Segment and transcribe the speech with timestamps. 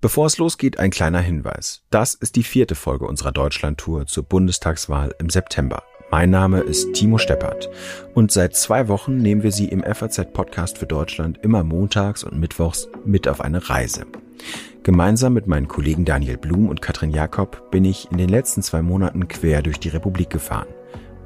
[0.00, 1.82] Bevor es losgeht, ein kleiner Hinweis.
[1.90, 5.82] Das ist die vierte Folge unserer Deutschlandtour zur Bundestagswahl im September.
[6.12, 7.68] Mein Name ist Timo Steppert
[8.14, 12.88] und seit zwei Wochen nehmen wir Sie im FAZ-Podcast für Deutschland immer montags und mittwochs
[13.04, 14.06] mit auf eine Reise.
[14.84, 18.82] Gemeinsam mit meinen Kollegen Daniel Blum und Katrin Jakob bin ich in den letzten zwei
[18.82, 20.68] Monaten quer durch die Republik gefahren.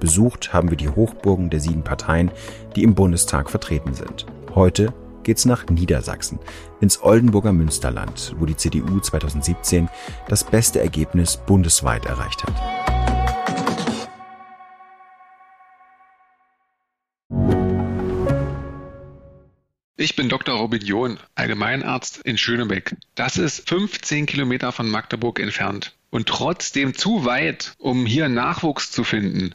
[0.00, 2.30] Besucht haben wir die Hochburgen der sieben Parteien,
[2.74, 4.24] die im Bundestag vertreten sind.
[4.54, 4.94] Heute
[5.24, 6.38] geht's nach Niedersachsen,
[6.80, 9.88] ins Oldenburger Münsterland, wo die CDU 2017
[10.28, 12.54] das beste Ergebnis bundesweit erreicht hat.
[20.02, 20.56] Ich bin Dr.
[20.56, 22.96] Robin John, Allgemeinarzt in Schönebeck.
[23.14, 29.04] Das ist 15 Kilometer von Magdeburg entfernt und trotzdem zu weit, um hier Nachwuchs zu
[29.04, 29.54] finden.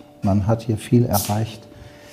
[0.23, 1.67] Man hat hier viel erreicht.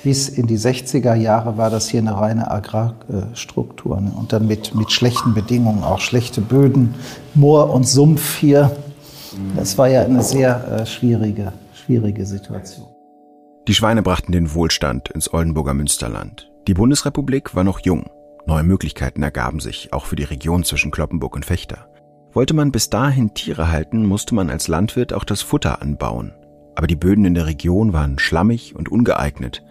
[0.04, 4.00] Bis in die 60er Jahre war das hier eine reine Agrarstruktur.
[4.00, 4.12] Ne?
[4.16, 6.94] Und dann mit, mit schlechten Bedingungen, auch schlechte Böden,
[7.34, 8.76] Moor und Sumpf hier.
[9.56, 12.86] Das war ja eine sehr äh, schwierige, schwierige Situation.
[13.66, 16.50] Die Schweine brachten den Wohlstand ins Oldenburger Münsterland.
[16.68, 18.08] Die Bundesrepublik war noch jung.
[18.46, 21.88] Neue Möglichkeiten ergaben sich, auch für die Region zwischen Kloppenburg und Fechter.
[22.32, 26.32] Wollte man bis dahin Tiere halten, musste man als Landwirt auch das Futter anbauen
[26.78, 29.64] aber die Böden in der Region waren schlammig und ungeeignet.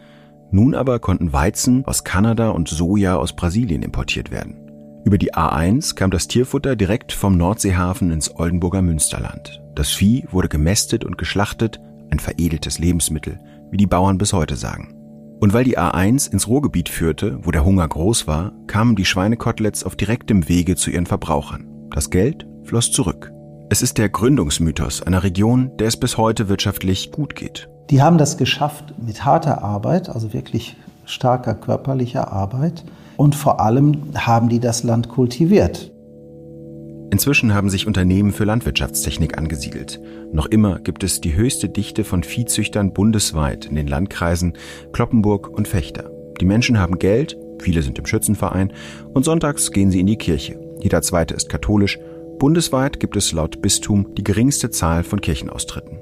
[0.52, 4.58] Nun aber konnten Weizen aus Kanada und Soja aus Brasilien importiert werden.
[5.06, 9.64] Über die A1 kam das Tierfutter direkt vom Nordseehafen ins Oldenburger Münsterland.
[9.74, 11.80] Das Vieh wurde gemästet und geschlachtet,
[12.12, 13.40] ein veredeltes Lebensmittel,
[13.72, 14.94] wie die Bauern bis heute sagen.
[15.40, 19.86] Und weil die A1 ins Ruhrgebiet führte, wo der Hunger groß war, kamen die Schweinekoteletts
[19.86, 21.70] auf direktem Wege zu ihren Verbrauchern.
[21.90, 23.32] Das Geld floss zurück.
[23.70, 27.68] Es ist der Gründungsmythos einer Region, der es bis heute wirtschaftlich gut geht.
[27.90, 32.86] Die haben das geschafft mit harter Arbeit, also wirklich starker körperlicher Arbeit.
[33.18, 35.92] Und vor allem haben die das Land kultiviert.
[37.12, 40.00] Inzwischen haben sich Unternehmen für Landwirtschaftstechnik angesiedelt.
[40.32, 44.54] Noch immer gibt es die höchste Dichte von Viehzüchtern bundesweit in den Landkreisen
[44.94, 46.10] Kloppenburg und Fechter.
[46.40, 48.72] Die Menschen haben Geld, viele sind im Schützenverein
[49.14, 50.58] und sonntags gehen sie in die Kirche.
[50.80, 52.00] Jeder zweite ist katholisch
[52.40, 56.00] Bundesweit gibt es laut Bistum die geringste Zahl von Kirchenaustritten.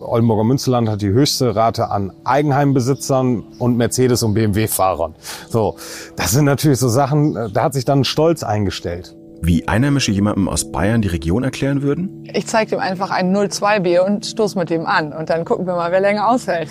[0.00, 5.14] Oldenburger Münsterland hat die höchste Rate an Eigenheimbesitzern und Mercedes- und BMW-Fahrern.
[5.48, 5.76] So,
[6.16, 9.14] das sind natürlich so Sachen, da hat sich dann Stolz eingestellt.
[9.40, 12.28] Wie Einheimische jemandem aus Bayern die Region erklären würden?
[12.32, 15.12] Ich zeige ihm einfach ein 02-Bier und stoß mit ihm an.
[15.12, 16.68] Und dann gucken wir mal, wer länger aushält.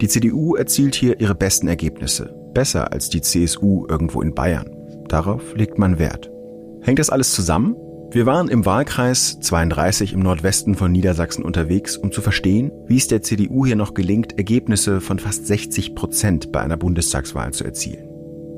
[0.00, 2.34] Die CDU erzielt hier ihre besten Ergebnisse.
[2.54, 4.70] Besser als die CSU irgendwo in Bayern.
[5.08, 6.30] Darauf legt man Wert.
[6.82, 7.76] Hängt das alles zusammen?
[8.12, 13.06] Wir waren im Wahlkreis 32 im Nordwesten von Niedersachsen unterwegs, um zu verstehen, wie es
[13.06, 18.08] der CDU hier noch gelingt, Ergebnisse von fast 60 Prozent bei einer Bundestagswahl zu erzielen.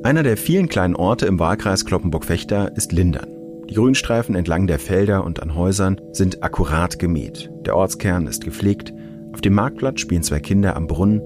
[0.04, 3.28] Einer der vielen kleinen Orte im Wahlkreis Kloppenburg-Fechter ist Lindern.
[3.68, 7.50] Die Grünstreifen entlang der Felder und an Häusern sind akkurat gemäht.
[7.66, 8.92] Der Ortskern ist gepflegt.
[9.32, 11.22] Auf dem Marktplatz spielen zwei Kinder am Brunnen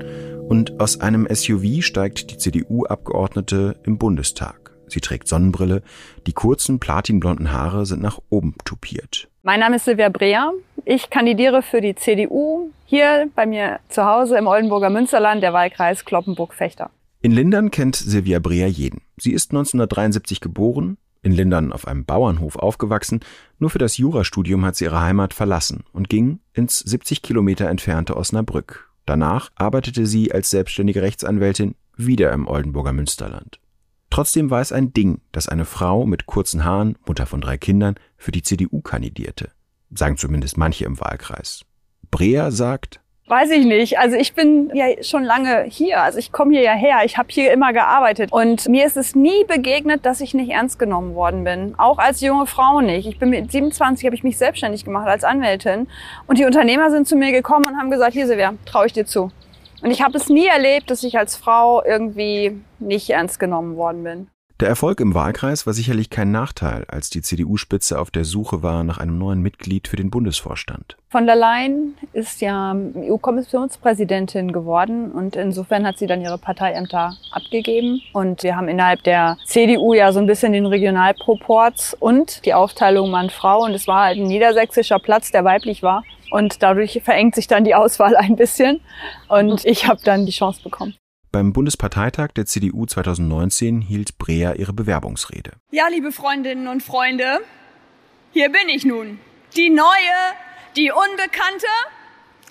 [0.49, 4.66] und aus einem SUV steigt die CDU-Abgeordnete im Bundestag.
[4.89, 5.83] Sie trägt Sonnenbrille.
[6.27, 9.29] Die kurzen platinblonden Haare sind nach oben tupiert.
[9.43, 10.53] Mein Name ist Silvia Breer.
[10.85, 16.05] Ich kandidiere für die CDU hier bei mir zu Hause im Oldenburger Münsterland, der Wahlkreis
[16.05, 16.91] Kloppenburg-Fechter.
[17.21, 19.03] In Lindern kennt Silvia Breer jeden.
[19.17, 23.21] Sie ist 1973 geboren, in Lindern auf einem Bauernhof aufgewachsen.
[23.59, 28.17] Nur für das Jurastudium hat sie ihre Heimat verlassen und ging ins 70 Kilometer entfernte
[28.17, 28.91] Osnabrück.
[29.07, 33.59] Danach arbeitete sie als selbstständige Rechtsanwältin wieder im Oldenburger Münsterland.
[34.11, 37.97] Trotzdem war es ein Ding, dass eine Frau mit kurzen Haaren, Mutter von drei Kindern,
[38.17, 39.51] für die CDU kandidierte.
[39.91, 41.65] Sagen zumindest manche im Wahlkreis.
[42.11, 43.99] Breer sagt, Weiß ich nicht.
[43.99, 46.01] Also ich bin ja schon lange hier.
[46.01, 46.99] Also ich komme hier ja her.
[47.05, 48.31] Ich habe hier immer gearbeitet.
[48.31, 51.75] Und mir ist es nie begegnet, dass ich nicht ernst genommen worden bin.
[51.77, 53.09] Auch als junge Frau nicht.
[53.09, 55.89] Ich bin mit 27 habe ich mich selbstständig gemacht als Anwältin.
[56.29, 59.07] Und die Unternehmer sind zu mir gekommen und haben gesagt, hier Silvia, traue ich dir
[59.07, 59.33] zu.
[59.83, 64.05] Und ich habe es nie erlebt, dass ich als Frau irgendwie nicht ernst genommen worden
[64.05, 64.29] bin.
[64.59, 68.85] Der Erfolg im Wahlkreis war sicherlich kein Nachteil, als die CDU-Spitze auf der Suche war
[68.85, 70.97] nach einem neuen Mitglied für den Bundesvorstand.
[71.11, 78.01] Von der Leyen ist ja EU-Kommissionspräsidentin geworden und insofern hat sie dann ihre Parteiämter abgegeben.
[78.15, 83.11] Und wir haben innerhalb der CDU ja so ein bisschen den Regionalproports und die Aufteilung
[83.11, 83.63] Mann-Frau.
[83.63, 86.03] Und es war halt ein niedersächsischer Platz, der weiblich war.
[86.31, 88.81] Und dadurch verengt sich dann die Auswahl ein bisschen.
[89.29, 90.95] Und ich habe dann die Chance bekommen.
[91.33, 95.53] Beim Bundesparteitag der CDU 2019 hielt Brea ihre Bewerbungsrede.
[95.71, 97.41] Ja, liebe Freundinnen und Freunde,
[98.33, 99.19] hier bin ich nun.
[99.57, 99.85] Die neue,
[100.77, 101.67] die Unbekannte.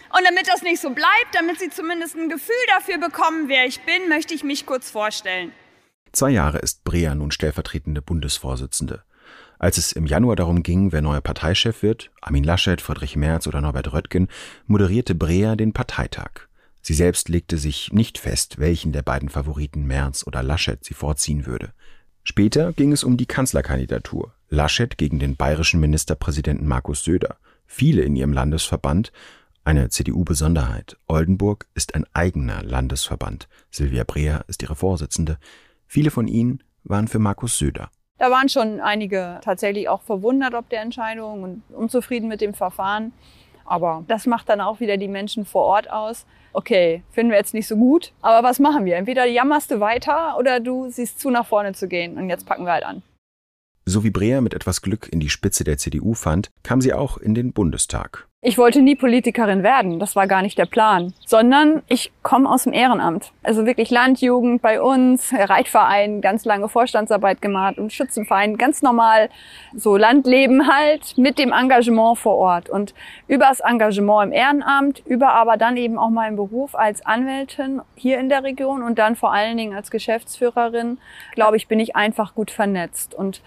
[0.10, 3.82] Und damit das nicht so bleibt, damit Sie zumindest ein Gefühl dafür bekommen, wer ich
[3.82, 5.52] bin, möchte ich mich kurz vorstellen.
[6.12, 9.04] Zwei Jahre ist Brea nun stellvertretende Bundesvorsitzende.
[9.60, 13.62] Als es im Januar darum ging, wer neuer Parteichef wird, Armin Laschet, Friedrich Merz oder
[13.62, 14.28] Norbert Röttgen,
[14.68, 16.48] moderierte Brea den Parteitag.
[16.82, 21.46] Sie selbst legte sich nicht fest, welchen der beiden Favoriten Merz oder Laschet sie vorziehen
[21.46, 21.74] würde.
[22.24, 24.34] Später ging es um die Kanzlerkandidatur.
[24.50, 27.38] Laschet gegen den bayerischen Ministerpräsidenten Markus Söder.
[27.66, 29.12] Viele in ihrem Landesverband,
[29.64, 30.98] eine CDU-Besonderheit.
[31.08, 33.48] Oldenburg ist ein eigener Landesverband.
[33.72, 35.40] Silvia Breer ist ihre Vorsitzende.
[35.88, 37.90] Viele von ihnen waren für Markus Söder.
[38.18, 43.12] Da waren schon einige tatsächlich auch verwundert ob der Entscheidung und unzufrieden mit dem Verfahren.
[43.66, 46.26] Aber das macht dann auch wieder die Menschen vor Ort aus.
[46.54, 48.96] Okay, finden wir jetzt nicht so gut, aber was machen wir?
[48.96, 52.18] Entweder jammerst du weiter oder du siehst zu, nach vorne zu gehen.
[52.18, 53.02] Und jetzt packen wir halt an.
[53.86, 57.18] So wie Breer mit etwas Glück in die Spitze der CDU fand, kam sie auch
[57.18, 58.28] in den Bundestag.
[58.48, 62.66] Ich wollte nie Politikerin werden, das war gar nicht der Plan, sondern ich komme aus
[62.66, 63.32] dem Ehrenamt.
[63.42, 69.30] Also wirklich Landjugend bei uns, Reitverein, ganz lange Vorstandsarbeit gemacht und Schützenverein, ganz normal
[69.74, 72.94] so Landleben halt mit dem Engagement vor Ort und
[73.28, 78.20] über das Engagement im Ehrenamt, über aber dann eben auch meinen Beruf als Anwältin hier
[78.20, 81.00] in der Region und dann vor allen Dingen als Geschäftsführerin,
[81.34, 83.42] glaube ich, bin ich einfach gut vernetzt und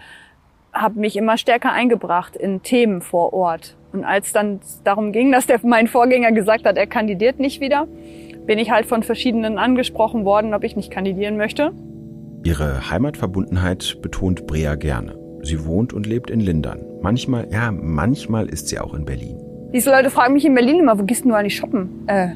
[0.73, 3.75] habe mich immer stärker eingebracht in Themen vor Ort.
[3.91, 7.87] Und als dann darum ging, dass der, mein Vorgänger gesagt hat, er kandidiert nicht wieder,
[8.45, 11.71] bin ich halt von verschiedenen angesprochen worden, ob ich nicht kandidieren möchte.
[12.43, 15.17] Ihre Heimatverbundenheit betont Brea gerne.
[15.41, 16.85] Sie wohnt und lebt in Lindern.
[17.01, 19.37] Manchmal, ja, manchmal ist sie auch in Berlin.
[19.73, 22.07] Diese Leute fragen mich in Berlin immer, wo gehst du eigentlich shoppen?
[22.07, 22.29] Äh,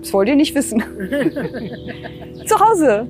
[0.00, 0.82] das wollt ihr nicht wissen.
[2.46, 3.08] Zu Hause.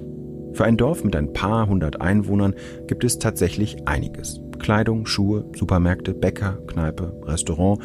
[0.52, 2.54] Für ein Dorf mit ein paar hundert Einwohnern
[2.86, 4.40] gibt es tatsächlich einiges.
[4.66, 7.80] Kleidung, Schuhe, Supermärkte, Bäcker, Kneipe, Restaurant.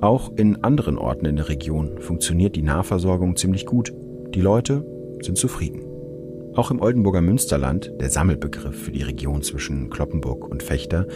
[0.00, 3.92] Auch in anderen Orten in der Region funktioniert die Nahversorgung ziemlich gut.
[4.34, 4.82] Die Leute
[5.20, 5.82] sind zufrieden.
[6.54, 11.06] Auch im Oldenburger Münsterland, der Sammelbegriff für die Region zwischen Kloppenburg und Fechter,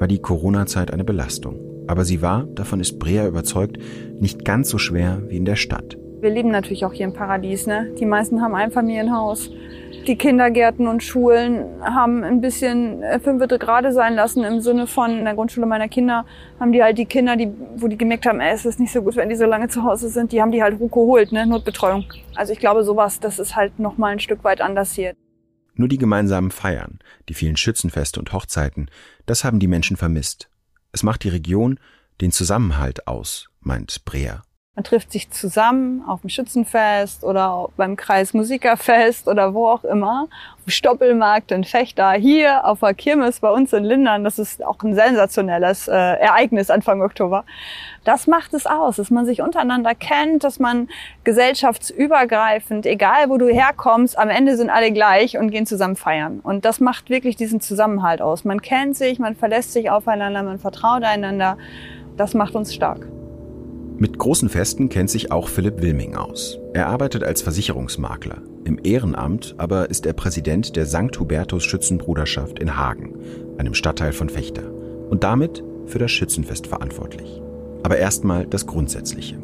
[0.00, 1.84] war die Corona-Zeit eine Belastung.
[1.86, 3.78] Aber sie war, davon ist Brea überzeugt,
[4.18, 5.96] nicht ganz so schwer wie in der Stadt.
[6.24, 7.66] Wir leben natürlich auch hier im Paradies.
[7.66, 7.92] Ne?
[8.00, 9.50] Die meisten haben ein Familienhaus.
[10.06, 15.18] Die Kindergärten und Schulen haben ein bisschen äh, fünfte Grade sein lassen im Sinne von
[15.18, 16.24] in der Grundschule meiner Kinder
[16.58, 19.02] haben die halt die Kinder, die, wo die gemerkt haben, ey, es ist nicht so
[19.02, 22.06] gut, wenn die so lange zu Hause sind, die haben die halt geholt, ne, Notbetreuung.
[22.34, 25.12] Also ich glaube, sowas, das ist halt noch mal ein Stück weit anders hier.
[25.74, 28.90] Nur die gemeinsamen Feiern, die vielen Schützenfeste und Hochzeiten,
[29.26, 30.48] das haben die Menschen vermisst.
[30.90, 31.78] Es macht die Region
[32.22, 34.42] den Zusammenhalt aus, meint Breer.
[34.76, 40.26] Man trifft sich zusammen auf dem Schützenfest oder beim Kreismusikerfest oder wo auch immer.
[40.56, 44.24] Auf dem Stoppelmarkt in Fechter, hier auf der Kirmes bei uns in Lindern.
[44.24, 47.44] Das ist auch ein sensationelles äh, Ereignis Anfang Oktober.
[48.02, 50.88] Das macht es aus, dass man sich untereinander kennt, dass man
[51.22, 56.40] gesellschaftsübergreifend, egal wo du herkommst, am Ende sind alle gleich und gehen zusammen feiern.
[56.42, 58.44] Und das macht wirklich diesen Zusammenhalt aus.
[58.44, 61.58] Man kennt sich, man verlässt sich aufeinander, man vertraut einander.
[62.16, 63.06] Das macht uns stark.
[63.96, 66.58] Mit großen Festen kennt sich auch Philipp Wilming aus.
[66.72, 68.38] Er arbeitet als Versicherungsmakler.
[68.64, 71.16] Im Ehrenamt aber ist er Präsident der St.
[71.20, 73.14] Hubertus Schützenbruderschaft in Hagen,
[73.56, 74.64] einem Stadtteil von Fechter,
[75.10, 77.40] und damit für das Schützenfest verantwortlich.
[77.84, 79.36] Aber erstmal das Grundsätzliche.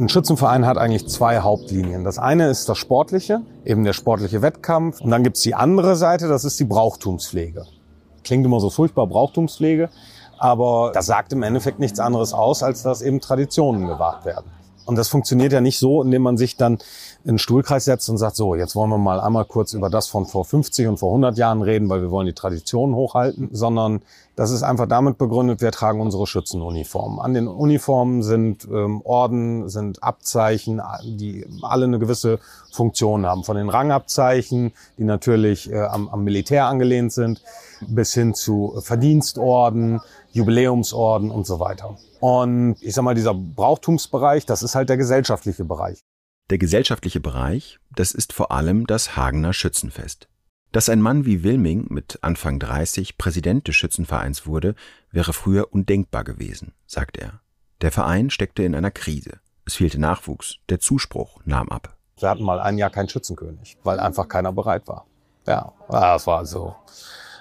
[0.00, 2.02] Ein Schützenverein hat eigentlich zwei Hauptlinien.
[2.02, 5.02] Das eine ist das Sportliche, eben der sportliche Wettkampf.
[5.02, 7.66] Und dann gibt's die andere Seite, das ist die Brauchtumspflege.
[8.24, 9.90] Klingt immer so furchtbar, Brauchtumspflege.
[10.38, 14.50] Aber das sagt im Endeffekt nichts anderes aus, als dass eben Traditionen gewahrt werden.
[14.86, 16.74] Und das funktioniert ja nicht so, indem man sich dann
[17.24, 20.06] in den Stuhlkreis setzt und sagt, so, jetzt wollen wir mal einmal kurz über das
[20.06, 24.00] von vor 50 und vor 100 Jahren reden, weil wir wollen die Traditionen hochhalten, sondern
[24.36, 27.18] das ist einfach damit begründet, wir tragen unsere Schützenuniformen.
[27.18, 32.38] An den Uniformen sind ähm, Orden, sind Abzeichen, die alle eine gewisse
[32.70, 33.42] Funktion haben.
[33.42, 37.42] Von den Rangabzeichen, die natürlich äh, am, am Militär angelehnt sind,
[37.80, 40.00] bis hin zu Verdienstorden,
[40.36, 41.96] Jubiläumsorden und so weiter.
[42.20, 46.00] Und ich sag mal, dieser Brauchtumsbereich, das ist halt der gesellschaftliche Bereich.
[46.50, 50.28] Der gesellschaftliche Bereich, das ist vor allem das Hagener Schützenfest.
[50.72, 54.74] Dass ein Mann wie Wilming mit Anfang 30 Präsident des Schützenvereins wurde,
[55.10, 57.40] wäre früher undenkbar gewesen, sagt er.
[57.80, 59.40] Der Verein steckte in einer Krise.
[59.64, 61.96] Es fehlte Nachwuchs, der Zuspruch nahm ab.
[62.18, 65.06] Wir hatten mal ein Jahr keinen Schützenkönig, weil einfach keiner bereit war.
[65.46, 66.74] Ja, das war so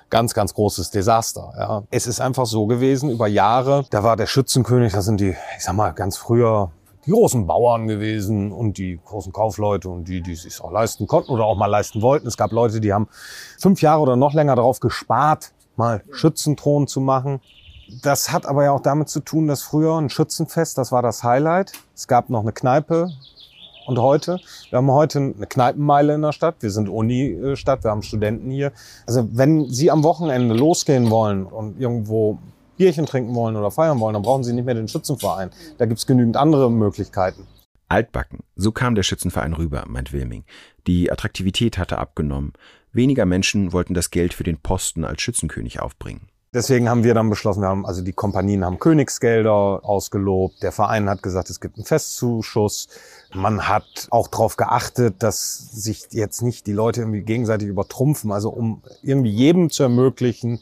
[0.09, 1.53] ganz, ganz großes Desaster.
[1.57, 1.83] Ja.
[1.91, 5.63] Es ist einfach so gewesen, über Jahre, da war der Schützenkönig, das sind die, ich
[5.63, 6.71] sag mal, ganz früher
[7.05, 11.07] die großen Bauern gewesen und die großen Kaufleute und die, die es sich auch leisten
[11.07, 12.27] konnten oder auch mal leisten wollten.
[12.27, 13.07] Es gab Leute, die haben
[13.59, 17.41] fünf Jahre oder noch länger darauf gespart, mal Schützenthron zu machen.
[18.01, 21.23] Das hat aber ja auch damit zu tun, dass früher ein Schützenfest, das war das
[21.23, 21.73] Highlight.
[21.93, 23.09] Es gab noch eine Kneipe.
[23.85, 24.39] Und heute,
[24.69, 26.55] wir haben heute eine Kneipenmeile in der Stadt.
[26.61, 28.71] Wir sind Uni-Stadt, wir haben Studenten hier.
[29.05, 32.39] Also wenn Sie am Wochenende losgehen wollen und irgendwo
[32.77, 35.51] Bierchen trinken wollen oder feiern wollen, dann brauchen Sie nicht mehr den Schützenverein.
[35.77, 37.47] Da gibt's genügend andere Möglichkeiten.
[37.87, 40.43] Altbacken, so kam der Schützenverein rüber, meint Wilming.
[40.87, 42.53] Die Attraktivität hatte abgenommen.
[42.91, 46.29] Weniger Menschen wollten das Geld für den Posten als Schützenkönig aufbringen.
[46.55, 50.63] Deswegen haben wir dann beschlossen, wir haben, also die Kompanien haben Königsgelder ausgelobt.
[50.63, 52.87] Der Verein hat gesagt, es gibt einen Festzuschuss.
[53.33, 58.31] Man hat auch darauf geachtet, dass sich jetzt nicht die Leute irgendwie gegenseitig übertrumpfen.
[58.31, 60.61] Also um irgendwie jedem zu ermöglichen,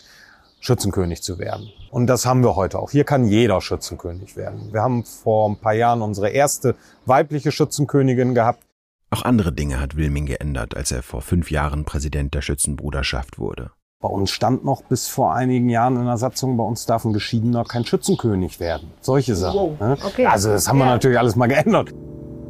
[0.61, 1.69] Schützenkönig zu werden.
[1.91, 2.89] Und das haben wir heute auch.
[2.89, 4.73] Hier kann jeder Schützenkönig werden.
[4.73, 8.63] Wir haben vor ein paar Jahren unsere erste weibliche Schützenkönigin gehabt.
[9.11, 13.69] Auch andere Dinge hat Wilming geändert, als er vor fünf Jahren Präsident der Schützenbruderschaft wurde.
[14.03, 17.13] Bei uns stand noch bis vor einigen Jahren in der Satzung, bei uns darf ein
[17.13, 18.91] Geschiedener kein Schützenkönig werden.
[18.99, 19.77] Solche Sachen.
[19.79, 19.95] Ne?
[20.05, 20.25] Okay.
[20.25, 21.93] Also das haben wir natürlich alles mal geändert.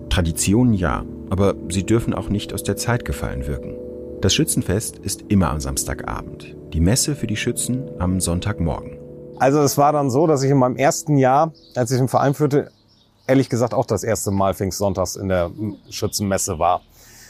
[0.10, 3.75] Traditionen ja, aber sie dürfen auch nicht aus der Zeit gefallen wirken.
[4.19, 6.55] Das Schützenfest ist immer am Samstagabend.
[6.74, 8.98] Die Messe für die Schützen am Sonntagmorgen.
[9.38, 12.33] Also es war dann so, dass ich in meinem ersten Jahr, als ich den Verein
[12.33, 12.72] führte,
[13.27, 15.51] ehrlich gesagt auch das erste Mal Pfingstsonntags in der
[15.91, 16.81] Schützenmesse war.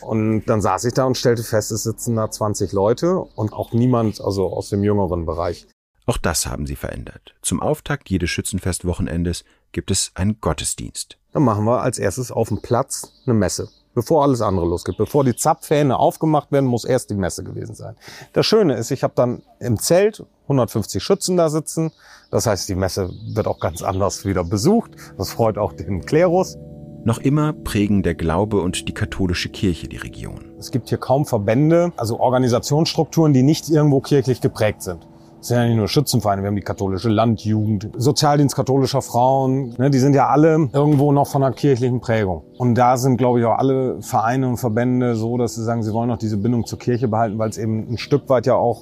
[0.05, 3.73] Und dann saß ich da und stellte fest, es sitzen da 20 Leute und auch
[3.73, 5.67] niemand, also aus dem jüngeren Bereich.
[6.05, 7.33] Auch das haben sie verändert.
[7.41, 11.17] Zum Auftakt jedes Schützenfestwochenendes gibt es einen Gottesdienst.
[11.31, 14.97] Dann machen wir als erstes auf dem Platz eine Messe bevor alles andere losgeht.
[14.97, 17.95] Bevor die Zapfhähne aufgemacht werden, muss erst die Messe gewesen sein.
[18.33, 21.91] Das Schöne ist, ich habe dann im Zelt 150 Schützen da sitzen.
[22.31, 24.91] Das heißt, die Messe wird auch ganz anders wieder besucht.
[25.17, 26.57] Das freut auch den Klerus.
[27.05, 30.53] Noch immer prägen der Glaube und die katholische Kirche die Region.
[30.57, 35.05] Es gibt hier kaum Verbände, also Organisationsstrukturen, die nicht irgendwo kirchlich geprägt sind.
[35.41, 39.89] Es sind ja nicht nur Schützenvereine, wir haben die katholische Landjugend, Sozialdienst katholischer Frauen, ne,
[39.89, 42.43] die sind ja alle irgendwo noch von einer kirchlichen Prägung.
[42.57, 45.91] Und da sind, glaube ich, auch alle Vereine und Verbände so, dass sie sagen, sie
[45.91, 48.81] wollen noch diese Bindung zur Kirche behalten, weil es eben ein Stück weit ja auch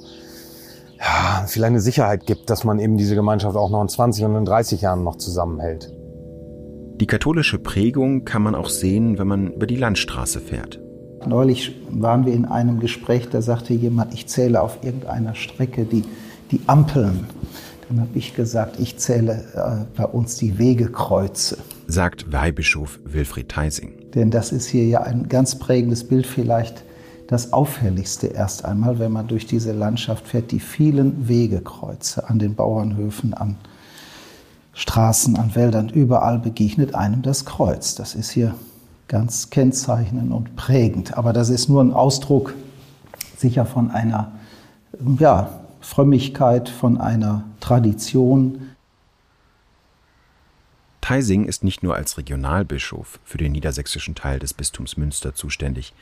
[1.00, 4.36] ja, vielleicht eine Sicherheit gibt, dass man eben diese Gemeinschaft auch noch in 20 und
[4.36, 5.92] in 30 Jahren noch zusammenhält.
[7.02, 10.80] Die katholische Prägung kann man auch sehen, wenn man über die Landstraße fährt.
[11.26, 16.04] Neulich waren wir in einem Gespräch, da sagte jemand, ich zähle auf irgendeiner Strecke die
[16.52, 17.26] die Ampeln.
[17.88, 21.58] Dann habe ich gesagt, ich zähle äh, bei uns die Wegekreuze.
[21.88, 23.94] Sagt Weihbischof Wilfried Theising.
[24.14, 26.84] Denn das ist hier ja ein ganz prägendes Bild, vielleicht
[27.26, 32.54] das auffälligste erst einmal, wenn man durch diese Landschaft fährt, die vielen Wegekreuze an den
[32.56, 33.56] Bauernhöfen, an
[34.74, 37.96] Straßen, an Wäldern, überall begegnet einem das Kreuz.
[37.96, 38.56] Das ist hier
[39.08, 41.18] ganz kennzeichnend und prägend.
[41.18, 42.56] Aber das ist nur ein Ausdruck
[43.38, 44.32] sicher von einer
[45.20, 48.70] ja, Frömmigkeit, von einer Tradition.
[51.02, 55.94] Theising ist nicht nur als Regionalbischof für den niedersächsischen Teil des Bistums Münster zuständig.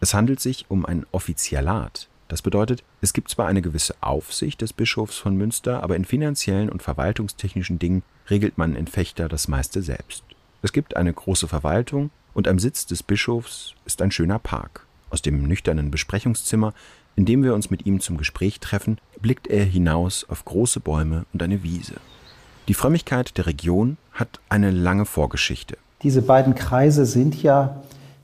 [0.00, 2.08] Es handelt sich um ein Offizialat.
[2.32, 6.70] Das bedeutet, es gibt zwar eine gewisse Aufsicht des Bischofs von Münster, aber in finanziellen
[6.70, 10.24] und verwaltungstechnischen Dingen regelt man in Fechter das meiste selbst.
[10.62, 14.86] Es gibt eine große Verwaltung und am Sitz des Bischofs ist ein schöner Park.
[15.10, 16.72] Aus dem nüchternen Besprechungszimmer
[17.16, 21.42] indem wir uns mit ihm zum Gespräch treffen, blickt er hinaus auf große Bäume und
[21.42, 21.96] eine Wiese.
[22.68, 25.76] Die Frömmigkeit der Region hat eine lange Vorgeschichte.
[26.02, 27.82] Diese beiden Kreise sind ja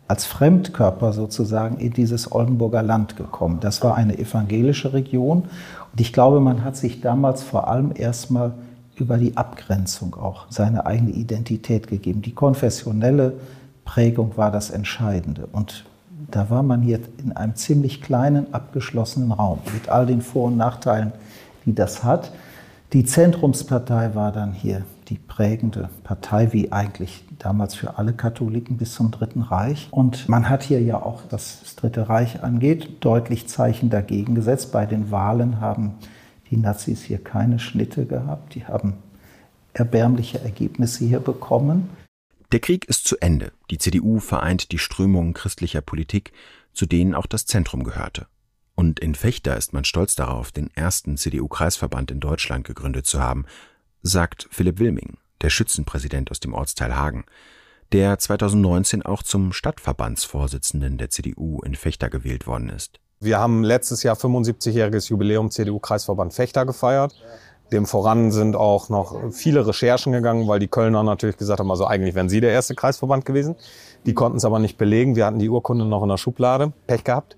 [0.08, 3.60] als Fremdkörper sozusagen in dieses Oldenburger Land gekommen.
[3.60, 5.44] Das war eine evangelische Region
[5.92, 8.52] und ich glaube, man hat sich damals vor allem erstmal
[8.96, 12.22] über die Abgrenzung auch seine eigene Identität gegeben.
[12.22, 13.34] Die konfessionelle
[13.84, 15.84] Prägung war das Entscheidende und
[16.30, 20.56] da war man hier in einem ziemlich kleinen, abgeschlossenen Raum mit all den Vor- und
[20.56, 21.12] Nachteilen,
[21.64, 22.32] die das hat.
[22.94, 28.94] Die Zentrumspartei war dann hier die prägende Partei, wie eigentlich damals für alle Katholiken bis
[28.94, 29.88] zum Dritten Reich.
[29.90, 34.72] Und man hat hier ja auch, was das Dritte Reich angeht, deutlich Zeichen dagegen gesetzt.
[34.72, 35.96] Bei den Wahlen haben
[36.50, 38.54] die Nazis hier keine Schnitte gehabt.
[38.54, 38.94] Die haben
[39.74, 41.90] erbärmliche Ergebnisse hier bekommen.
[42.52, 43.52] Der Krieg ist zu Ende.
[43.70, 46.32] Die CDU vereint die Strömungen christlicher Politik,
[46.72, 48.28] zu denen auch das Zentrum gehörte.
[48.78, 53.44] Und in Fechter ist man stolz darauf, den ersten CDU-Kreisverband in Deutschland gegründet zu haben,
[54.02, 57.24] sagt Philipp Wilming, der Schützenpräsident aus dem Ortsteil Hagen,
[57.90, 63.00] der 2019 auch zum Stadtverbandsvorsitzenden der CDU in Fechter gewählt worden ist.
[63.18, 67.16] Wir haben letztes Jahr 75-jähriges Jubiläum CDU-Kreisverband Fechter gefeiert.
[67.72, 71.84] Dem voran sind auch noch viele Recherchen gegangen, weil die Kölner natürlich gesagt haben, also
[71.84, 73.56] eigentlich wären sie der erste Kreisverband gewesen.
[74.06, 75.16] Die konnten es aber nicht belegen.
[75.16, 76.72] Wir hatten die Urkunde noch in der Schublade.
[76.86, 77.36] Pech gehabt.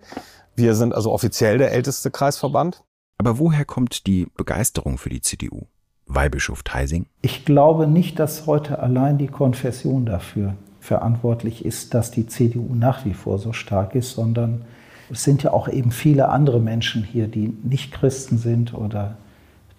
[0.57, 2.83] Wir sind also offiziell der älteste Kreisverband.
[3.19, 5.67] Aber woher kommt die Begeisterung für die CDU?
[6.07, 7.05] Weihbischof Theising?
[7.21, 13.05] Ich glaube nicht, dass heute allein die Konfession dafür verantwortlich ist, dass die CDU nach
[13.05, 14.65] wie vor so stark ist, sondern
[15.11, 19.19] es sind ja auch eben viele andere Menschen hier, die nicht Christen sind oder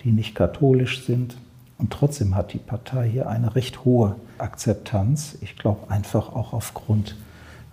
[0.03, 1.35] die nicht katholisch sind.
[1.79, 5.37] Und trotzdem hat die Partei hier eine recht hohe Akzeptanz.
[5.41, 7.15] Ich glaube einfach auch aufgrund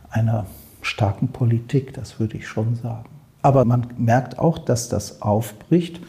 [0.08, 0.46] einer
[0.82, 3.08] starken Politik, das würde ich schon sagen.
[3.42, 6.00] Aber man merkt auch, dass das aufbricht.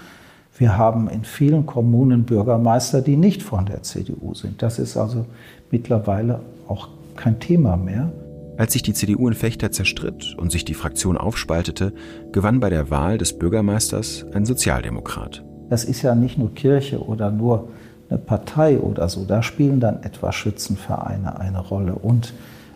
[0.57, 4.61] Wir haben in vielen Kommunen Bürgermeister, die nicht von der CDU sind.
[4.61, 5.25] Das ist also
[5.71, 8.11] mittlerweile auch kein Thema mehr.
[8.57, 11.93] Als sich die CDU in Fechter zerstritt und sich die Fraktion aufspaltete,
[12.33, 15.45] gewann bei der Wahl des Bürgermeisters ein Sozialdemokrat.
[15.69, 17.69] Das ist ja nicht nur Kirche oder nur
[18.09, 19.23] eine Partei oder so.
[19.23, 22.33] Da spielen dann etwa Schützenvereine eine Rolle und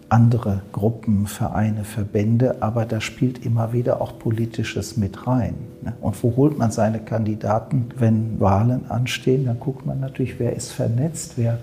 [0.09, 5.55] andere Gruppen, Vereine, Verbände, aber da spielt immer wieder auch Politisches mit rein.
[5.81, 5.93] Ne?
[6.01, 9.45] Und wo holt man seine Kandidaten, wenn Wahlen anstehen?
[9.45, 11.57] Dann guckt man natürlich, wer ist vernetzt, wer,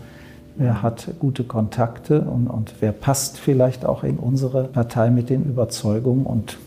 [0.56, 5.44] wer hat gute Kontakte und, und wer passt vielleicht auch in unsere Partei mit den
[5.44, 6.58] Überzeugungen und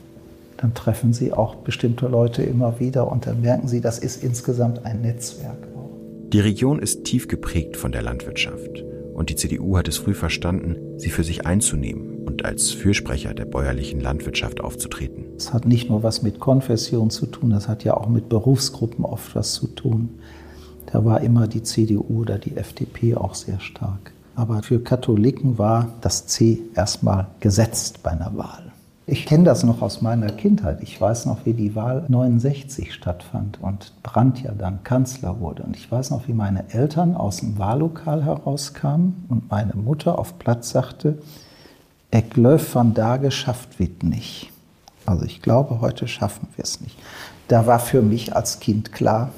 [0.57, 4.85] dann treffen Sie auch bestimmte Leute immer wieder und dann merken Sie, das ist insgesamt
[4.85, 5.57] ein Netzwerk.
[6.31, 8.83] Die Region ist tief geprägt von der Landwirtschaft.
[9.13, 13.45] Und die CDU hat es früh verstanden, sie für sich einzunehmen und als Fürsprecher der
[13.45, 15.25] bäuerlichen Landwirtschaft aufzutreten.
[15.37, 19.05] Es hat nicht nur was mit Konfession zu tun, das hat ja auch mit Berufsgruppen
[19.05, 20.19] oft was zu tun.
[20.91, 24.13] Da war immer die CDU oder die FDP auch sehr stark.
[24.35, 28.72] Aber für Katholiken war das C erstmal gesetzt bei einer Wahl.
[29.05, 30.81] Ich kenne das noch aus meiner Kindheit.
[30.81, 35.63] Ich weiß noch, wie die Wahl 69 stattfand und Brandt ja dann Kanzler wurde.
[35.63, 40.39] Und ich weiß noch, wie meine Eltern aus dem Wahllokal herauskamen und meine Mutter auf
[40.39, 41.17] Platz sagte,
[42.11, 44.51] Eck Löw van da geschafft wird nicht.
[45.05, 46.97] Also ich glaube, heute schaffen wir es nicht.
[47.49, 49.31] Da war für mich als Kind klar,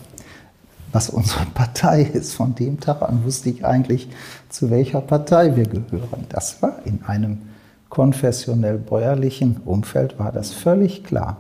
[0.92, 2.36] was unsere Partei ist.
[2.36, 4.10] Von dem Tag an wusste ich eigentlich,
[4.50, 6.28] zu welcher Partei wir gehören.
[6.30, 7.40] Das war in einem
[7.96, 11.38] konfessionell bäuerlichen Umfeld war das völlig klar.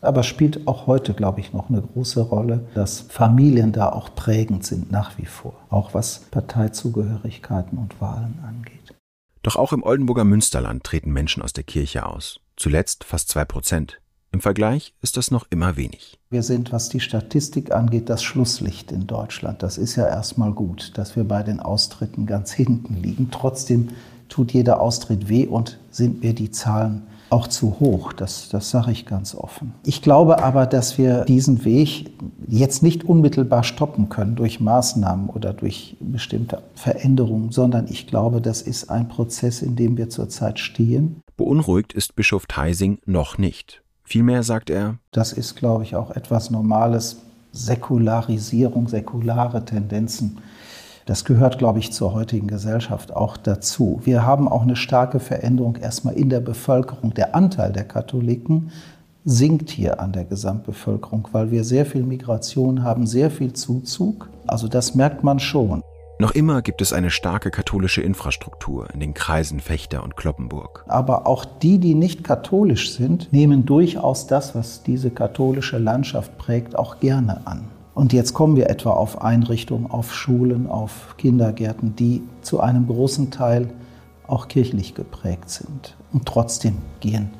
[0.00, 4.64] Aber spielt auch heute, glaube ich, noch eine große Rolle, dass Familien da auch prägend
[4.64, 8.94] sind nach wie vor, auch was Parteizugehörigkeiten und Wahlen angeht.
[9.42, 12.38] Doch auch im Oldenburger Münsterland treten Menschen aus der Kirche aus.
[12.56, 14.00] Zuletzt fast zwei Prozent.
[14.30, 16.20] Im Vergleich ist das noch immer wenig.
[16.30, 19.64] Wir sind, was die Statistik angeht, das Schlusslicht in Deutschland.
[19.64, 23.32] Das ist ja erstmal gut, dass wir bei den Austritten ganz hinten liegen.
[23.32, 23.88] Trotzdem
[24.28, 28.12] tut jeder Austritt weh und sind mir die Zahlen auch zu hoch.
[28.12, 29.74] Das, das sage ich ganz offen.
[29.84, 32.10] Ich glaube aber, dass wir diesen Weg
[32.46, 38.62] jetzt nicht unmittelbar stoppen können durch Maßnahmen oder durch bestimmte Veränderungen, sondern ich glaube, das
[38.62, 41.20] ist ein Prozess, in dem wir zurzeit stehen.
[41.36, 43.82] Beunruhigt ist Bischof Theising noch nicht.
[44.04, 47.18] Vielmehr sagt er, das ist, glaube ich, auch etwas Normales.
[47.52, 50.38] Säkularisierung, säkulare Tendenzen
[51.08, 53.98] das gehört, glaube ich, zur heutigen Gesellschaft auch dazu.
[54.04, 57.14] Wir haben auch eine starke Veränderung erstmal in der Bevölkerung.
[57.14, 58.70] Der Anteil der Katholiken
[59.24, 64.28] sinkt hier an der Gesamtbevölkerung, weil wir sehr viel Migration haben, sehr viel Zuzug.
[64.46, 65.82] Also das merkt man schon.
[66.18, 70.84] Noch immer gibt es eine starke katholische Infrastruktur in den Kreisen Fechter und Kloppenburg.
[70.88, 76.78] Aber auch die, die nicht katholisch sind, nehmen durchaus das, was diese katholische Landschaft prägt,
[76.78, 77.68] auch gerne an.
[77.98, 83.32] Und jetzt kommen wir etwa auf Einrichtungen, auf Schulen, auf Kindergärten, die zu einem großen
[83.32, 83.70] Teil
[84.28, 85.96] auch kirchlich geprägt sind.
[86.12, 87.30] Und trotzdem gehen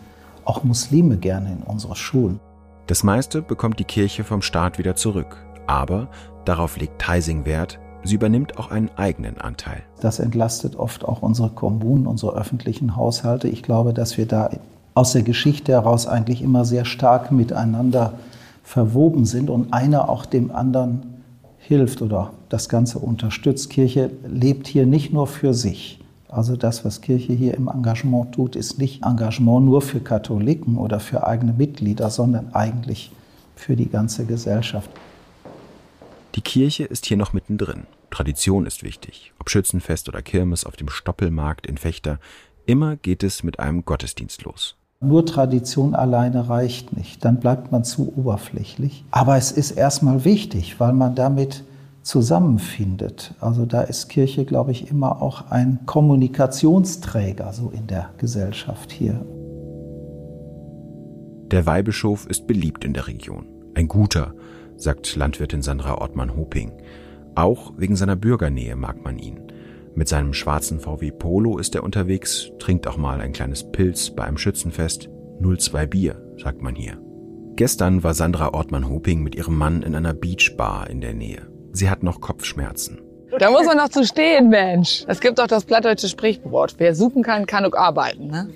[0.44, 2.40] auch Muslime gerne in unsere Schulen.
[2.88, 5.36] Das meiste bekommt die Kirche vom Staat wieder zurück.
[5.68, 6.08] Aber,
[6.44, 9.84] darauf legt Theising Wert, sie übernimmt auch einen eigenen Anteil.
[10.00, 13.46] Das entlastet oft auch unsere Kommunen, unsere öffentlichen Haushalte.
[13.46, 14.50] Ich glaube, dass wir da
[14.94, 18.14] aus der Geschichte heraus eigentlich immer sehr stark miteinander
[18.68, 21.22] verwoben sind und einer auch dem anderen
[21.56, 23.70] hilft oder das Ganze unterstützt.
[23.70, 26.04] Kirche lebt hier nicht nur für sich.
[26.28, 31.00] Also das, was Kirche hier im Engagement tut, ist nicht Engagement nur für Katholiken oder
[31.00, 33.10] für eigene Mitglieder, sondern eigentlich
[33.56, 34.90] für die ganze Gesellschaft.
[36.34, 37.86] Die Kirche ist hier noch mittendrin.
[38.10, 39.32] Tradition ist wichtig.
[39.38, 42.20] Ob Schützenfest oder Kirmes auf dem Stoppelmarkt in Fechter,
[42.66, 44.77] immer geht es mit einem Gottesdienst los.
[45.00, 49.04] Nur Tradition alleine reicht nicht, dann bleibt man zu oberflächlich.
[49.12, 51.62] Aber es ist erstmal wichtig, weil man damit
[52.02, 53.32] zusammenfindet.
[53.38, 59.24] Also da ist Kirche, glaube ich, immer auch ein Kommunikationsträger so in der Gesellschaft hier.
[61.52, 63.46] Der Weihbischof ist beliebt in der Region.
[63.74, 64.34] Ein guter,
[64.76, 66.72] sagt Landwirtin Sandra Ortmann-Hoping.
[67.36, 69.38] Auch wegen seiner Bürgernähe mag man ihn.
[69.98, 74.22] Mit seinem schwarzen VW Polo ist er unterwegs, trinkt auch mal ein kleines Pilz bei
[74.22, 75.10] einem Schützenfest.
[75.40, 77.02] 02 Bier, sagt man hier.
[77.56, 81.48] Gestern war Sandra Ortmann-Hoping mit ihrem Mann in einer Beachbar in der Nähe.
[81.72, 83.00] Sie hat noch Kopfschmerzen.
[83.40, 85.04] Da muss man noch zu stehen, Mensch.
[85.08, 86.76] Es gibt doch das plattdeutsche Sprichwort.
[86.78, 88.50] Wer suchen kann, kann auch arbeiten, ne?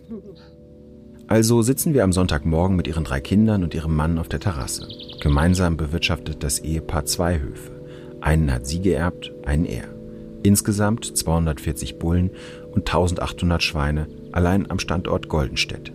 [1.27, 4.87] Also sitzen wir am Sonntagmorgen mit ihren drei Kindern und ihrem Mann auf der Terrasse.
[5.21, 7.73] Gemeinsam bewirtschaftet das Ehepaar zwei Höfe.
[8.21, 9.92] Einen hat sie geerbt, einen er.
[10.43, 12.31] Insgesamt 240 Bullen
[12.73, 15.93] und 1800 Schweine allein am Standort Goldenstedt.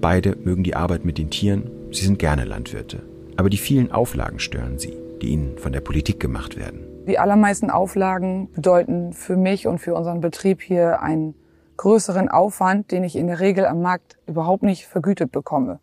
[0.00, 3.02] Beide mögen die Arbeit mit den Tieren, sie sind gerne Landwirte.
[3.36, 6.86] Aber die vielen Auflagen stören sie die ihnen von der Politik gemacht werden.
[7.06, 11.34] Die allermeisten Auflagen bedeuten für mich und für unseren Betrieb hier einen
[11.76, 15.80] größeren Aufwand, den ich in der Regel am Markt überhaupt nicht vergütet bekomme.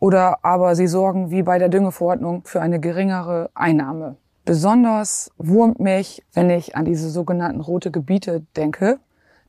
[0.00, 4.16] Oder aber sie sorgen wie bei der Düngeverordnung für eine geringere Einnahme.
[4.44, 9.00] Besonders wurmt mich, wenn ich an diese sogenannten rote Gebiete denke.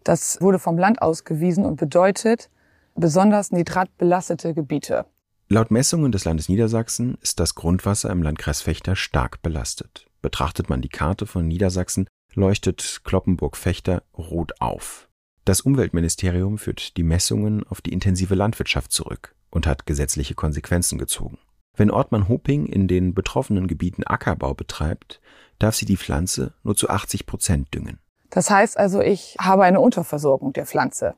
[0.04, 2.50] Das wurde vom Land ausgewiesen und bedeutet
[2.96, 5.06] besonders nitratbelastete Gebiete.
[5.50, 10.08] Laut Messungen des Landes Niedersachsen ist das Grundwasser im Landkreis Fechter stark belastet.
[10.22, 15.10] Betrachtet man die Karte von Niedersachsen, leuchtet Kloppenburg-Fechter rot auf.
[15.44, 21.38] Das Umweltministerium führt die Messungen auf die intensive Landwirtschaft zurück und hat gesetzliche Konsequenzen gezogen.
[21.76, 25.22] Wenn Ortmann Hoping in den betroffenen Gebieten Ackerbau betreibt,
[25.60, 28.00] darf sie die Pflanze nur zu 80 Prozent düngen.
[28.30, 31.16] Das heißt also, ich habe eine Unterversorgung der Pflanze.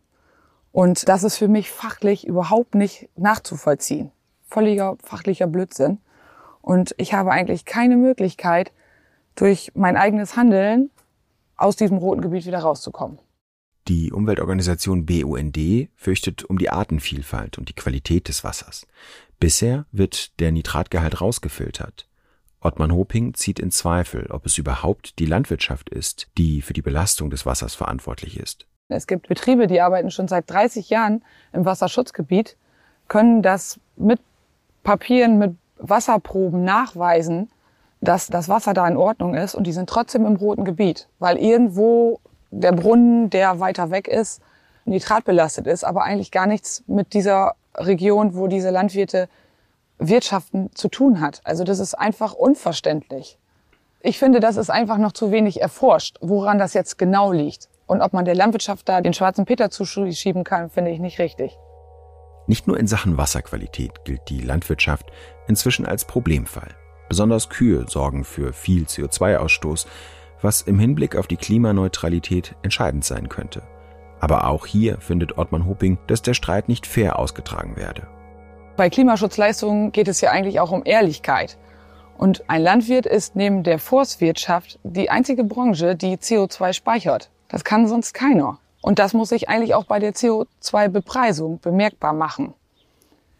[0.71, 4.11] Und das ist für mich fachlich überhaupt nicht nachzuvollziehen
[4.47, 5.99] völliger fachlicher Blödsinn.
[6.61, 8.71] Und ich habe eigentlich keine Möglichkeit,
[9.35, 10.89] durch mein eigenes Handeln
[11.55, 13.19] aus diesem roten Gebiet wieder rauszukommen.
[13.87, 15.57] Die Umweltorganisation BUND
[15.95, 18.85] fürchtet um die Artenvielfalt und die Qualität des Wassers.
[19.39, 22.07] Bisher wird der Nitratgehalt rausgefiltert.
[22.59, 27.29] Ottmann Hoping zieht in Zweifel, ob es überhaupt die Landwirtschaft ist, die für die Belastung
[27.29, 28.65] des Wassers verantwortlich ist.
[28.89, 31.23] Es gibt Betriebe, die arbeiten schon seit 30 Jahren
[31.53, 32.57] im Wasserschutzgebiet,
[33.07, 34.19] können das mit
[34.83, 37.49] Papieren mit Wasserproben nachweisen,
[38.01, 41.37] dass das Wasser da in Ordnung ist und die sind trotzdem im roten Gebiet, weil
[41.37, 42.19] irgendwo
[42.51, 44.41] der Brunnen, der weiter weg ist,
[44.85, 49.29] nitratbelastet ist, aber eigentlich gar nichts mit dieser Region, wo diese Landwirte
[49.99, 51.41] wirtschaften, zu tun hat.
[51.43, 53.37] Also das ist einfach unverständlich.
[54.01, 57.67] Ich finde, das ist einfach noch zu wenig erforscht, woran das jetzt genau liegt.
[57.87, 61.57] Und ob man der Landwirtschaft da den schwarzen Peter zuschieben kann, finde ich nicht richtig.
[62.45, 65.07] Nicht nur in Sachen Wasserqualität gilt die Landwirtschaft
[65.47, 66.75] inzwischen als Problemfall.
[67.09, 69.87] Besonders Kühe sorgen für viel CO2-Ausstoß,
[70.41, 73.63] was im Hinblick auf die Klimaneutralität entscheidend sein könnte.
[74.19, 78.07] Aber auch hier findet Ottmann Hoping, dass der Streit nicht fair ausgetragen werde.
[78.75, 81.57] Bei Klimaschutzleistungen geht es ja eigentlich auch um Ehrlichkeit.
[82.17, 87.29] Und ein Landwirt ist neben der Forstwirtschaft die einzige Branche, die CO2 speichert.
[87.47, 88.59] Das kann sonst keiner.
[88.81, 92.53] Und das muss sich eigentlich auch bei der CO2-Bepreisung bemerkbar machen.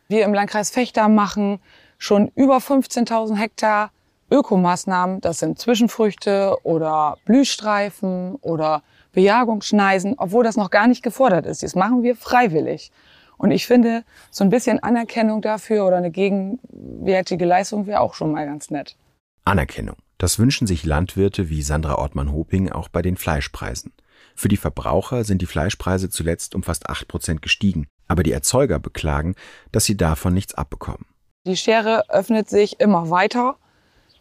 [0.08, 1.60] Wir im Landkreis Fechter machen
[1.98, 3.92] schon über 15.000 Hektar
[4.30, 5.22] Ökomaßnahmen.
[5.22, 8.84] Das sind Zwischenfrüchte oder Blühstreifen oder
[9.18, 11.64] Bejagungsschneisen, obwohl das noch gar nicht gefordert ist.
[11.64, 12.92] Das machen wir freiwillig.
[13.38, 18.32] Und ich finde, so ein bisschen Anerkennung dafür oder eine gegenwärtige Leistung wäre auch schon
[18.32, 18.96] mal ganz nett.
[19.44, 19.96] Anerkennung.
[20.20, 23.92] Das wünschen sich Landwirte wie Sandra Ortmann-Hoping auch bei den Fleischpreisen.
[24.36, 28.78] Für die Verbraucher sind die Fleischpreise zuletzt um fast 8 Prozent gestiegen, aber die Erzeuger
[28.78, 29.34] beklagen,
[29.72, 31.08] dass sie davon nichts abbekommen.
[31.48, 33.58] Die Schere öffnet sich immer weiter.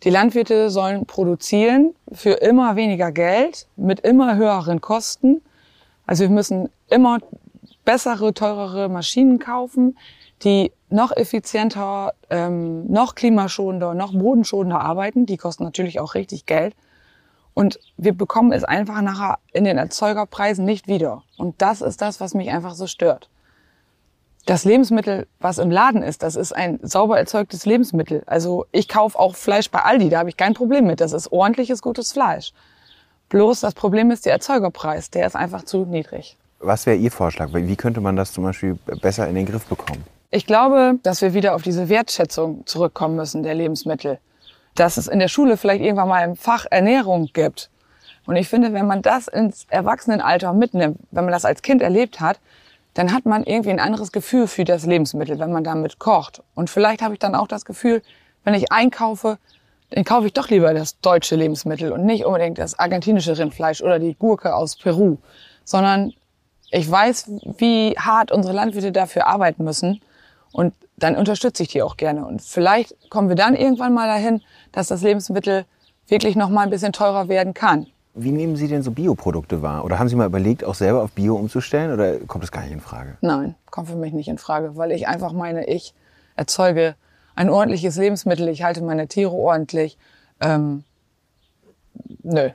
[0.02, 5.42] Die Landwirte sollen produzieren für immer weniger Geld mit immer höheren Kosten.
[6.06, 7.18] Also wir müssen immer
[7.84, 9.96] bessere, teurere Maschinen kaufen,
[10.44, 15.26] die noch effizienter, ähm, noch klimaschonender, noch bodenschonender arbeiten.
[15.26, 16.74] Die kosten natürlich auch richtig Geld.
[17.54, 21.22] Und wir bekommen es einfach nachher in den Erzeugerpreisen nicht wieder.
[21.38, 23.30] Und das ist das, was mich einfach so stört.
[24.46, 28.22] Das Lebensmittel, was im Laden ist, das ist ein sauber erzeugtes Lebensmittel.
[28.26, 31.00] Also ich kaufe auch Fleisch bei Aldi, da habe ich kein Problem mit.
[31.00, 32.52] Das ist ordentliches, gutes Fleisch.
[33.28, 36.36] Bloß das Problem ist der Erzeugerpreis, der ist einfach zu niedrig.
[36.60, 37.50] Was wäre Ihr Vorschlag?
[37.52, 40.04] Wie könnte man das zum Beispiel besser in den Griff bekommen?
[40.30, 44.18] Ich glaube, dass wir wieder auf diese Wertschätzung zurückkommen müssen der Lebensmittel
[44.78, 47.70] dass es in der Schule vielleicht irgendwann mal ein Fach Ernährung gibt.
[48.26, 52.20] Und ich finde, wenn man das ins Erwachsenenalter mitnimmt, wenn man das als Kind erlebt
[52.20, 52.38] hat,
[52.96, 56.42] dann hat man irgendwie ein anderes Gefühl für das Lebensmittel, wenn man damit kocht.
[56.54, 58.00] Und vielleicht habe ich dann auch das Gefühl,
[58.42, 59.36] wenn ich einkaufe,
[59.90, 63.98] dann kaufe ich doch lieber das deutsche Lebensmittel und nicht unbedingt das argentinische Rindfleisch oder
[63.98, 65.18] die Gurke aus Peru,
[65.62, 66.14] sondern
[66.70, 70.00] ich weiß, wie hart unsere Landwirte dafür arbeiten müssen
[70.52, 72.24] und dann unterstütze ich die auch gerne.
[72.24, 74.40] Und vielleicht kommen wir dann irgendwann mal dahin,
[74.72, 75.66] dass das Lebensmittel
[76.08, 77.88] wirklich noch mal ein bisschen teurer werden kann.
[78.18, 79.84] Wie nehmen Sie denn so Bioprodukte wahr?
[79.84, 81.92] Oder haben Sie mal überlegt, auch selber auf Bio umzustellen?
[81.92, 83.18] Oder kommt das gar nicht in Frage?
[83.20, 85.92] Nein, kommt für mich nicht in Frage, weil ich einfach meine, ich
[86.34, 86.94] erzeuge
[87.34, 89.98] ein ordentliches Lebensmittel, ich halte meine Tiere ordentlich.
[90.40, 90.84] Ähm,
[92.22, 92.50] nö.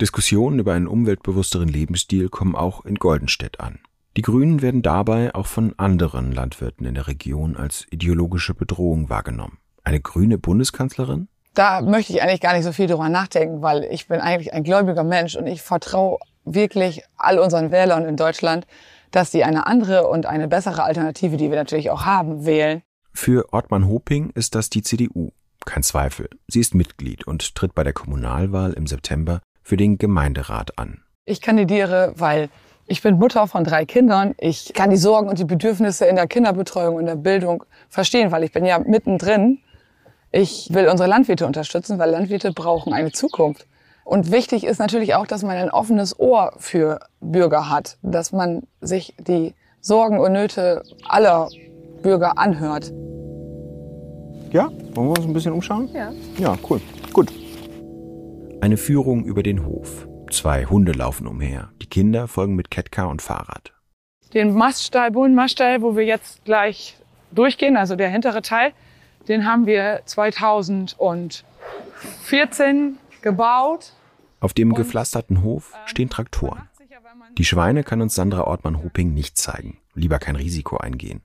[0.00, 3.78] Diskussionen über einen umweltbewussteren Lebensstil kommen auch in Goldenstedt an.
[4.16, 9.58] Die Grünen werden dabei auch von anderen Landwirten in der Region als ideologische Bedrohung wahrgenommen.
[9.84, 11.28] Eine grüne Bundeskanzlerin?
[11.54, 14.64] Da möchte ich eigentlich gar nicht so viel drüber nachdenken, weil ich bin eigentlich ein
[14.64, 18.66] gläubiger Mensch und ich vertraue wirklich all unseren Wählern in Deutschland,
[19.10, 22.82] dass sie eine andere und eine bessere Alternative, die wir natürlich auch haben, wählen.
[23.12, 25.30] Für Ortmann Hoping ist das die CDU.
[25.64, 26.28] Kein Zweifel.
[26.46, 31.02] Sie ist Mitglied und tritt bei der Kommunalwahl im September für den Gemeinderat an.
[31.24, 32.48] Ich kandidiere, weil
[32.86, 34.34] ich bin Mutter von drei Kindern.
[34.38, 38.44] Ich kann die Sorgen und die Bedürfnisse in der Kinderbetreuung und der Bildung verstehen, weil
[38.44, 39.58] ich bin ja mittendrin
[40.30, 43.66] ich will unsere Landwirte unterstützen, weil Landwirte brauchen eine Zukunft.
[44.04, 48.62] Und wichtig ist natürlich auch, dass man ein offenes Ohr für Bürger hat, dass man
[48.80, 51.48] sich die Sorgen und Nöte aller
[52.02, 52.92] Bürger anhört.
[54.50, 55.90] Ja, wollen wir uns ein bisschen umschauen?
[55.92, 56.10] Ja.
[56.38, 56.80] Ja, cool.
[57.12, 57.32] Gut.
[58.60, 60.08] Eine Führung über den Hof.
[60.30, 61.68] Zwei Hunde laufen umher.
[61.82, 63.72] Die Kinder folgen mit Ketka und Fahrrad.
[64.34, 66.96] Den Maststall, Bohnenmaststall, wo wir jetzt gleich
[67.30, 68.72] durchgehen, also der hintere Teil,
[69.28, 73.92] den haben wir 2014 gebaut.
[74.40, 76.68] Auf dem gepflasterten Hof stehen Traktoren.
[77.36, 79.76] Die Schweine kann uns Sandra Ortmann-Hoping nicht zeigen.
[79.94, 81.20] Lieber kein Risiko eingehen.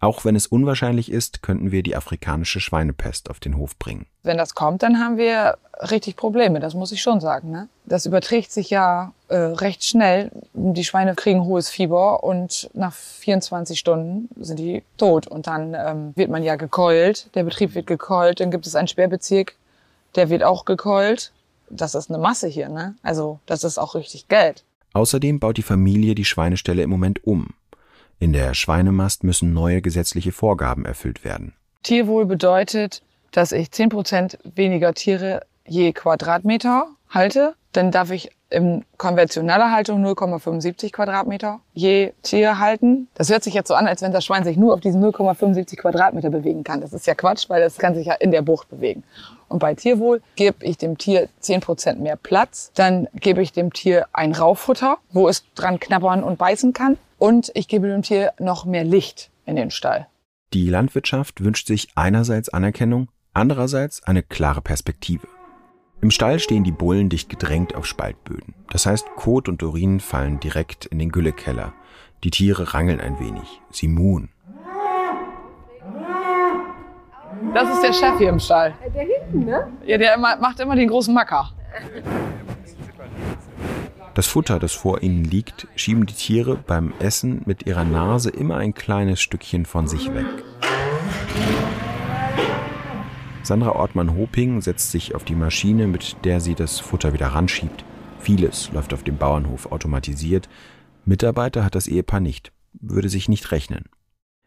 [0.00, 4.06] Auch wenn es unwahrscheinlich ist, könnten wir die afrikanische Schweinepest auf den Hof bringen.
[4.24, 5.58] Wenn das kommt, dann haben wir
[5.90, 7.52] richtig Probleme, das muss ich schon sagen.
[7.52, 7.68] Ne?
[7.92, 10.30] Das überträgt sich ja äh, recht schnell.
[10.54, 15.26] Die Schweine kriegen hohes Fieber und nach 24 Stunden sind die tot.
[15.26, 18.88] Und dann ähm, wird man ja gekeult, der Betrieb wird gekeult, dann gibt es einen
[18.88, 19.56] Sperrbezirk,
[20.14, 21.32] der wird auch gekeult.
[21.68, 22.94] Das ist eine Masse hier, ne?
[23.02, 24.64] Also das ist auch richtig Geld.
[24.94, 27.50] Außerdem baut die Familie die Schweinestelle im Moment um.
[28.18, 31.52] In der Schweinemast müssen neue gesetzliche Vorgaben erfüllt werden.
[31.82, 33.02] Tierwohl bedeutet,
[33.32, 37.54] dass ich 10 Prozent weniger Tiere je Quadratmeter halte.
[37.72, 43.08] Dann darf ich in konventioneller Haltung 0,75 Quadratmeter je Tier halten.
[43.14, 45.76] Das hört sich jetzt so an, als wenn das Schwein sich nur auf diesen 0,75
[45.76, 46.80] Quadratmeter bewegen kann.
[46.80, 49.04] Das ist ja Quatsch, weil das kann sich ja in der Bucht bewegen.
[49.48, 52.72] Und bei Tierwohl gebe ich dem Tier 10 Prozent mehr Platz.
[52.74, 57.50] Dann gebe ich dem Tier ein Rauffutter, wo es dran knabbern und beißen kann und
[57.54, 60.06] ich gebe dem Tier noch mehr Licht in den Stall.
[60.52, 65.26] Die Landwirtschaft wünscht sich einerseits Anerkennung, andererseits eine klare Perspektive.
[66.02, 68.54] Im Stall stehen die Bullen dicht gedrängt auf Spaltböden.
[68.70, 71.74] Das heißt, Kot und Urin fallen direkt in den Güllekeller.
[72.24, 73.60] Die Tiere rangeln ein wenig.
[73.70, 74.28] Sie muhen.
[77.54, 78.74] Das ist der Chef hier im Stall.
[78.92, 79.68] Der hinten, ne?
[79.86, 81.52] Ja, der immer, macht immer den großen Macker.
[84.14, 88.56] Das Futter, das vor ihnen liegt, schieben die Tiere beim Essen mit ihrer Nase immer
[88.56, 90.26] ein kleines Stückchen von sich weg.
[93.44, 97.84] Sandra Ortmann-Hoping setzt sich auf die Maschine, mit der sie das Futter wieder ranschiebt.
[98.20, 100.48] Vieles läuft auf dem Bauernhof automatisiert.
[101.04, 103.86] Mitarbeiter hat das Ehepaar nicht, würde sich nicht rechnen.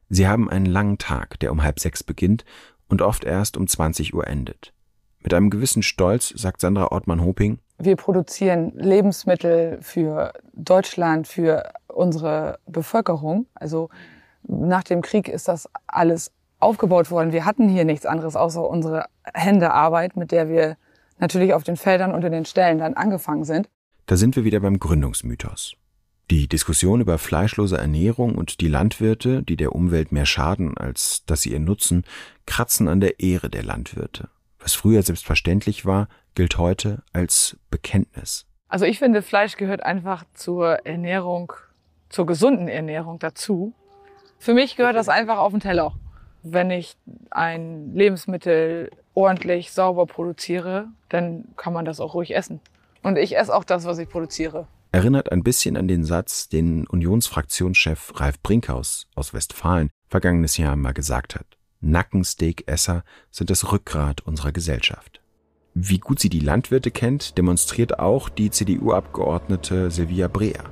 [0.08, 2.46] Sie haben einen langen Tag, der um halb sechs beginnt
[2.88, 4.72] und oft erst um 20 Uhr endet.
[5.20, 13.48] Mit einem gewissen Stolz sagt Sandra Ortmann-Hoping, wir produzieren Lebensmittel für Deutschland, für unsere Bevölkerung.
[13.56, 13.90] Also
[14.44, 17.32] nach dem Krieg ist das alles aufgebaut worden.
[17.32, 20.78] Wir hatten hier nichts anderes außer unsere Händearbeit, mit der wir
[21.20, 23.70] natürlich auf den Feldern und in den Ställen dann angefangen sind.
[24.06, 25.76] Da sind wir wieder beim Gründungsmythos.
[26.32, 31.42] Die Diskussion über fleischlose Ernährung und die Landwirte, die der Umwelt mehr schaden, als dass
[31.42, 32.04] sie ihr nutzen,
[32.48, 34.30] kratzen an der Ehre der Landwirte.
[34.60, 38.48] Was früher selbstverständlich war, gilt heute als Bekenntnis.
[38.68, 41.54] Also ich finde, Fleisch gehört einfach zur Ernährung,
[42.10, 43.74] zur gesunden Ernährung dazu.
[44.40, 45.94] Für mich gehört das einfach auf den Teller.
[46.48, 46.96] Wenn ich
[47.32, 52.60] ein Lebensmittel ordentlich sauber produziere, dann kann man das auch ruhig essen.
[53.02, 54.68] Und ich esse auch das, was ich produziere.
[54.92, 60.94] Erinnert ein bisschen an den Satz, den Unionsfraktionschef Ralf Brinkhaus aus Westfalen vergangenes Jahr mal
[60.94, 61.48] gesagt hat.
[61.82, 65.22] Nackensteak-Esser sind das Rückgrat unserer Gesellschaft.
[65.74, 70.64] Wie gut sie die Landwirte kennt, demonstriert auch die CDU-Abgeordnete Silvia Breer.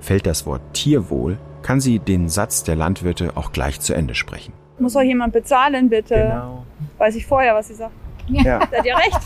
[0.00, 4.54] Fällt das Wort Tierwohl, kann sie den Satz der Landwirte auch gleich zu Ende sprechen.
[4.78, 6.14] Muss doch jemand bezahlen, bitte.
[6.14, 6.64] Genau.
[6.98, 7.94] Weiß ich vorher, was sie sagt.
[8.28, 8.60] Ja.
[8.70, 9.20] Seid ihr recht?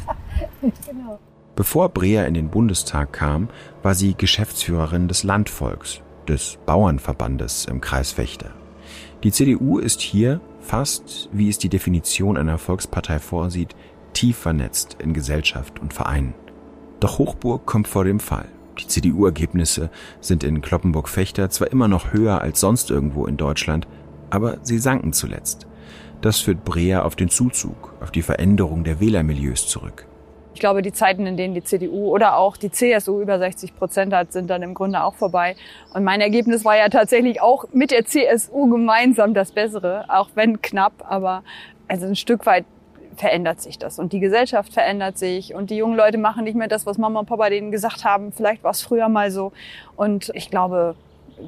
[1.57, 3.49] Bevor Breer in den Bundestag kam,
[3.83, 8.51] war sie Geschäftsführerin des Landvolks, des Bauernverbandes im Kreis Fechter.
[9.23, 13.77] Die CDU ist hier, fast wie es die Definition einer Volkspartei vorsieht,
[14.15, 16.35] tief vernetzt in Gesellschaft und Vereinen.
[17.01, 18.47] Doch Hochburg kommt vor dem Fall.
[18.79, 23.87] Die CDU-Ergebnisse sind in Kloppenburg-Fechter zwar immer noch höher als sonst irgendwo in Deutschland,
[24.33, 25.66] aber sie sanken zuletzt.
[26.23, 30.07] Das führt Breer auf den Zuzug, auf die Veränderung der Wählermilieus zurück.
[30.55, 34.14] Ich glaube, die Zeiten, in denen die CDU oder auch die CSU über 60 Prozent
[34.14, 35.57] hat, sind dann im Grunde auch vorbei.
[35.92, 40.62] Und mein Ergebnis war ja tatsächlich auch mit der CSU gemeinsam das Bessere, auch wenn
[40.62, 41.42] knapp, aber
[41.88, 42.64] also ein Stück weit
[43.16, 46.68] verändert sich das und die Gesellschaft verändert sich und die jungen Leute machen nicht mehr
[46.68, 48.33] das, was Mama und Papa denen gesagt haben.
[48.33, 49.53] Vielleicht war es früher mal so
[49.97, 50.95] und ich glaube,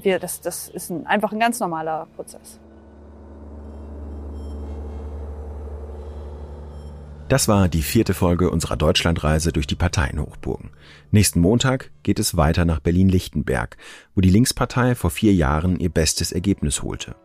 [0.02, 2.58] wir, das, das ist ein, einfach ein ganz normaler Prozess.
[7.28, 10.70] Das war die vierte Folge unserer Deutschlandreise durch die Parteienhochburgen.
[11.10, 13.78] Nächsten Montag geht es weiter nach Berlin-Lichtenberg,
[14.14, 17.16] wo die Linkspartei vor vier Jahren ihr bestes Ergebnis holte.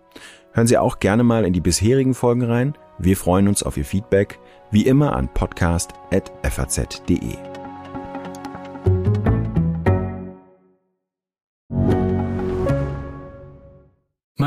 [0.54, 2.76] Hören Sie auch gerne mal in die bisherigen Folgen rein.
[2.98, 4.40] Wir freuen uns auf Ihr Feedback,
[4.72, 7.59] wie immer an podcast.faz.de.